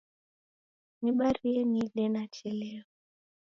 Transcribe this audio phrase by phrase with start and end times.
[1.01, 2.83] Nibarie niide nachelewa.